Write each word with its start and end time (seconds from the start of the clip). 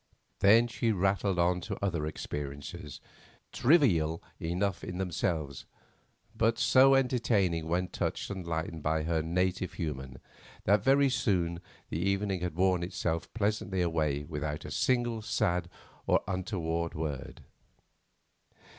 Then 0.39 0.67
she 0.67 0.91
rattled 0.91 1.37
on 1.37 1.61
to 1.61 1.77
other 1.79 2.07
experiences, 2.07 2.99
trivial 3.51 4.23
enough 4.39 4.83
in 4.83 4.97
themselves, 4.97 5.65
but 6.35 6.57
so 6.57 6.95
entertaining 6.95 7.67
when 7.67 7.87
touched 7.87 8.31
and 8.31 8.43
lightened 8.47 8.83
with 8.83 9.05
her 9.05 9.21
native 9.21 9.73
humour, 9.73 10.13
that 10.63 10.83
very 10.83 11.09
soon 11.11 11.59
the 11.89 11.99
evening 11.99 12.39
had 12.41 12.55
worn 12.55 12.81
itself 12.81 13.31
pleasantly 13.35 13.83
away 13.83 14.23
without 14.23 14.65
a 14.65 14.71
single 14.71 15.21
sad 15.21 15.69
or 16.07 16.23
untoward 16.27 16.95
word. 16.95 17.41